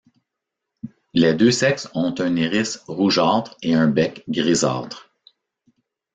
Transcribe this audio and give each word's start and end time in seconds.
Les 1.13 1.35
deux 1.35 1.51
sexes 1.51 1.87
ont 1.93 2.15
un 2.17 2.35
iris 2.35 2.77
rougeâtre 2.87 3.55
et 3.61 3.75
un 3.75 3.87
bec 3.87 4.23
grisâtre. 4.27 5.11